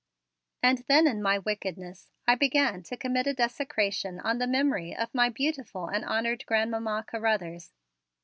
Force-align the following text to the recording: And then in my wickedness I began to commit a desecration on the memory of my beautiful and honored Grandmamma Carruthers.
And 0.63 0.79
then 0.87 1.05
in 1.05 1.21
my 1.21 1.37
wickedness 1.37 2.09
I 2.25 2.33
began 2.33 2.81
to 2.81 2.97
commit 2.97 3.27
a 3.27 3.35
desecration 3.35 4.19
on 4.21 4.39
the 4.39 4.47
memory 4.47 4.95
of 4.95 5.13
my 5.13 5.29
beautiful 5.29 5.85
and 5.89 6.03
honored 6.03 6.43
Grandmamma 6.47 7.05
Carruthers. 7.07 7.71